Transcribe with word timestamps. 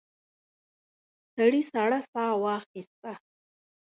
سړي 1.35 1.61
سړه 1.71 1.99
ساه 2.11 2.33
واخيسته. 2.43 3.11